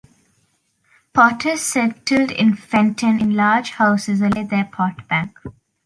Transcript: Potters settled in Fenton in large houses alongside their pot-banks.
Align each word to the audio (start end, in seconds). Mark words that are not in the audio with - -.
Potters 1.13 1.61
settled 1.61 2.31
in 2.31 2.55
Fenton 2.55 3.19
in 3.19 3.35
large 3.35 3.69
houses 3.73 4.19
alongside 4.19 4.49
their 4.49 4.65
pot-banks. 4.65 5.43